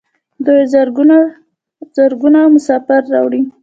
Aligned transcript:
دوی 0.45 0.61
زرګونه 2.33 2.39
مسافر 2.55 3.01
راوړي. 3.13 3.41